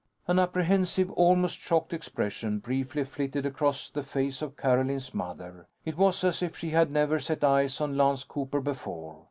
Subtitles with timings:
[0.27, 5.67] An apprehensive, almost shocked expression briefly flitted across the face of Carolyn's mother.
[5.85, 9.19] It was as if she had never set eyes on Lance Cooper before.